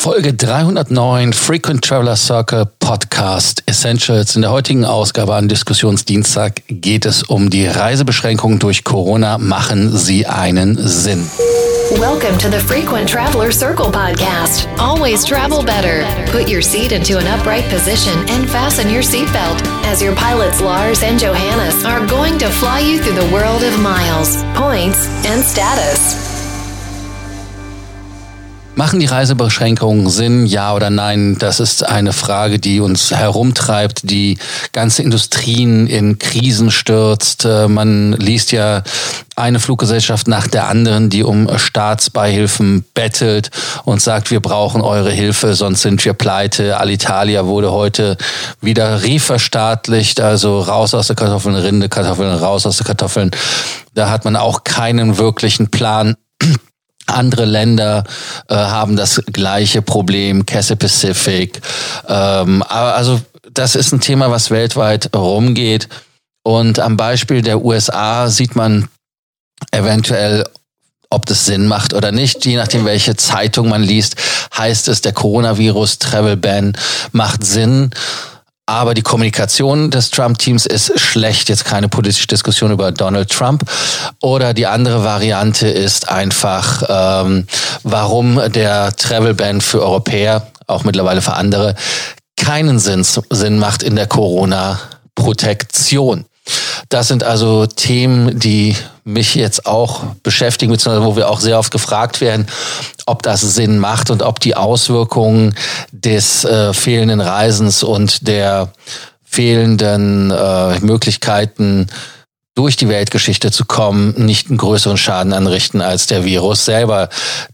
[0.00, 4.36] Folge 309 Frequent Traveler Circle Podcast Essentials.
[4.36, 9.38] In der heutigen Ausgabe an Diskussionsdienstag geht es um die Reisebeschränkungen durch Corona.
[9.38, 11.28] Machen sie einen Sinn?
[11.98, 14.68] Welcome to the Frequent Traveler Circle podcast.
[14.78, 16.04] Always travel better.
[16.30, 21.02] Put your seat into an upright position and fasten your seatbelt as your pilots Lars
[21.02, 26.27] and Johannes are going to fly you through the world of miles, points, and status.
[28.78, 31.36] Machen die Reisebeschränkungen Sinn, ja oder nein?
[31.36, 34.38] Das ist eine Frage, die uns herumtreibt, die
[34.70, 37.44] ganze Industrien in Krisen stürzt.
[37.44, 38.84] Äh, man liest ja
[39.34, 43.50] eine Fluggesellschaft nach der anderen, die um Staatsbeihilfen bettelt
[43.82, 46.78] und sagt, wir brauchen eure Hilfe, sonst sind wir pleite.
[46.78, 48.16] Alitalia wurde heute
[48.60, 53.32] wieder reverstaatlicht, also raus aus der Kartoffeln, Rinde, Kartoffeln, raus aus der Kartoffeln.
[53.94, 56.14] Da hat man auch keinen wirklichen Plan
[57.08, 58.04] andere Länder
[58.48, 61.60] äh, haben das gleiche Problem, Cathay Pacific.
[62.08, 63.20] Ähm, also
[63.52, 65.88] das ist ein Thema, was weltweit rumgeht.
[66.44, 68.88] Und am Beispiel der USA sieht man
[69.70, 70.44] eventuell,
[71.10, 72.44] ob das Sinn macht oder nicht.
[72.44, 74.16] Je nachdem, welche Zeitung man liest,
[74.56, 76.76] heißt es, der Coronavirus Travel Ban
[77.12, 77.90] macht Sinn.
[78.68, 81.48] Aber die Kommunikation des Trump-Teams ist schlecht.
[81.48, 83.64] Jetzt keine politische Diskussion über Donald Trump.
[84.20, 87.46] Oder die andere Variante ist einfach, ähm,
[87.82, 91.76] warum der Travel Ban für Europäer, auch mittlerweile für andere,
[92.36, 96.26] keinen Sinn, Sinn macht in der Corona-Protektion.
[96.88, 101.70] Das sind also Themen, die mich jetzt auch beschäftigen, beziehungsweise wo wir auch sehr oft
[101.70, 102.46] gefragt werden,
[103.06, 105.54] ob das Sinn macht und ob die Auswirkungen
[105.92, 108.72] des äh, fehlenden Reisens und der
[109.24, 111.88] fehlenden äh, Möglichkeiten
[112.54, 117.08] durch die Weltgeschichte zu kommen, nicht einen größeren Schaden anrichten als der Virus selber.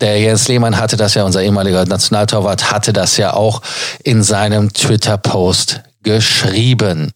[0.00, 3.62] Der Jens Lehmann hatte das ja, unser ehemaliger Nationaltorwart, hatte das ja auch
[4.04, 7.12] in seinem Twitter-Post geschrieben.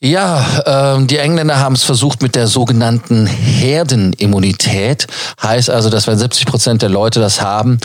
[0.00, 5.06] Ja, ähm, die Engländer haben es versucht mit der sogenannten Herdenimmunität.
[5.42, 7.78] Heißt also, dass wenn 70 Prozent der Leute das haben,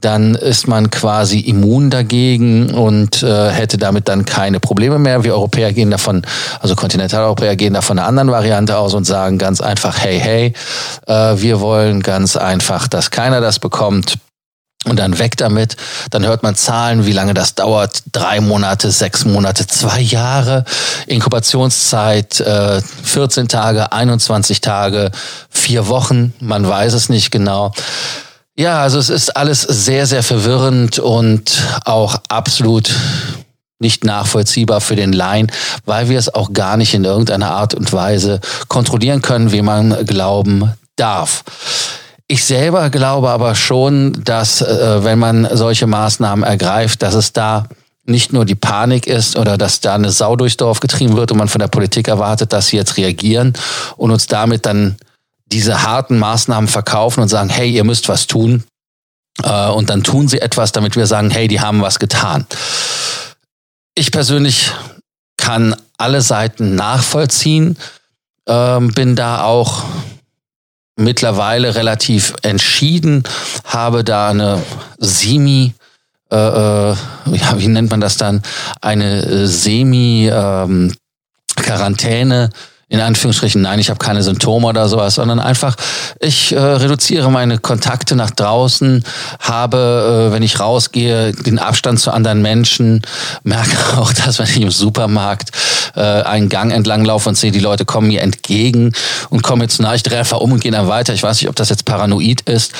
[0.00, 5.24] dann ist man quasi immun dagegen und äh, hätte damit dann keine Probleme mehr.
[5.24, 6.22] Wir Europäer gehen davon,
[6.60, 10.52] also Kontinentaleuropäer gehen davon einer anderen Variante aus und sagen ganz einfach, hey, hey,
[11.06, 14.16] äh, wir wollen ganz einfach, dass keiner das bekommt
[14.86, 15.76] und dann weg damit.
[16.10, 18.02] Dann hört man Zahlen, wie lange das dauert.
[18.12, 20.64] Drei Monate, sechs Monate, zwei Jahre.
[21.06, 25.10] Inkubationszeit, äh, 14 Tage, 21 Tage,
[25.50, 26.32] vier Wochen.
[26.40, 27.72] Man weiß es nicht genau.
[28.56, 32.90] Ja, also es ist alles sehr, sehr verwirrend und auch absolut
[33.78, 35.50] nicht nachvollziehbar für den Laien,
[35.86, 40.04] weil wir es auch gar nicht in irgendeiner Art und Weise kontrollieren können, wie man
[40.04, 41.44] glauben darf.
[42.32, 47.66] Ich selber glaube aber schon, dass äh, wenn man solche Maßnahmen ergreift, dass es da
[48.04, 51.38] nicht nur die Panik ist oder dass da eine Sau durchs Dorf getrieben wird und
[51.38, 53.54] man von der Politik erwartet, dass sie jetzt reagieren
[53.96, 54.94] und uns damit dann
[55.46, 58.62] diese harten Maßnahmen verkaufen und sagen, hey, ihr müsst was tun.
[59.42, 62.46] Äh, und dann tun sie etwas, damit wir sagen, hey, die haben was getan.
[63.96, 64.70] Ich persönlich
[65.36, 67.76] kann alle Seiten nachvollziehen,
[68.46, 69.82] ähm, bin da auch
[71.00, 73.24] mittlerweile relativ entschieden,
[73.64, 74.62] habe da eine
[74.98, 75.74] Semi,
[76.30, 76.94] äh, äh,
[77.26, 78.42] ja, wie nennt man das dann,
[78.80, 80.94] eine äh, Semi ähm,
[82.90, 85.76] in Anführungsstrichen, nein, ich habe keine Symptome oder sowas, sondern einfach,
[86.18, 89.04] ich äh, reduziere meine Kontakte nach draußen,
[89.38, 93.02] habe, äh, wenn ich rausgehe, den Abstand zu anderen Menschen,
[93.44, 95.52] merke auch, dass wenn ich im Supermarkt
[95.94, 98.92] äh, einen Gang entlang laufe und sehe, die Leute kommen mir entgegen
[99.30, 101.14] und kommen jetzt nah, ich drehe einfach um und gehe dann weiter.
[101.14, 102.72] Ich weiß nicht, ob das jetzt paranoid ist.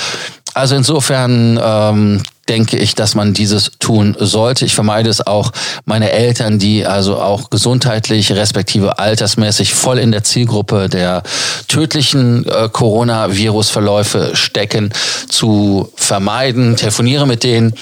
[0.54, 4.64] Also insofern ähm, denke ich, dass man dieses tun sollte.
[4.64, 5.52] Ich vermeide es auch
[5.84, 11.22] meine Eltern, die also auch gesundheitlich respektive altersmäßig voll in der Zielgruppe der
[11.68, 14.92] tödlichen äh, Coronavirus-Verläufe stecken,
[15.28, 16.74] zu vermeiden.
[16.74, 17.72] Telefoniere mit denen.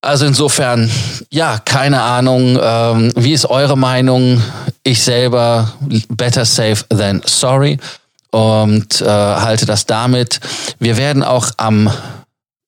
[0.00, 0.90] Also insofern,
[1.30, 2.58] ja, keine Ahnung.
[2.60, 4.42] Ähm, wie ist eure Meinung?
[4.82, 5.72] Ich selber,
[6.08, 7.78] better safe than sorry.
[8.32, 10.40] Und äh, halte das damit.
[10.80, 11.88] Wir werden auch am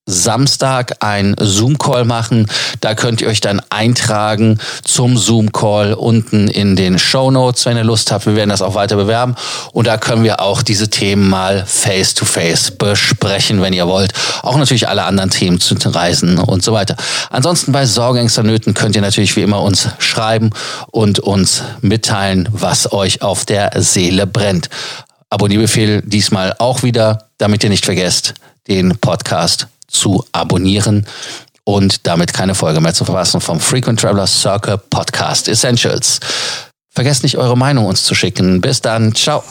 [0.06, 2.46] Samstag ein Zoom-Call machen.
[2.80, 7.84] Da könnt ihr euch dann eintragen zum Zoom-Call unten in den Show Notes, wenn ihr
[7.84, 8.26] Lust habt.
[8.26, 9.34] Wir werden das auch weiter bewerben.
[9.72, 14.12] Und da können wir auch diese Themen mal face-to-face -face besprechen, wenn ihr wollt.
[14.42, 16.96] Auch natürlich alle anderen Themen zu Reisen und so weiter.
[17.30, 20.50] Ansonsten bei Sorgängsternöten könnt ihr natürlich wie immer uns schreiben
[20.90, 24.68] und uns mitteilen, was euch auf der Seele brennt.
[25.30, 28.34] Abonnierbefehl diesmal auch wieder, damit ihr nicht vergesst,
[28.68, 31.06] den Podcast zu abonnieren
[31.64, 36.20] und damit keine Folge mehr zu verpassen vom Frequent Traveler Circle Podcast Essentials.
[36.90, 38.60] Vergesst nicht, eure Meinung uns zu schicken.
[38.60, 39.14] Bis dann.
[39.14, 39.42] Ciao.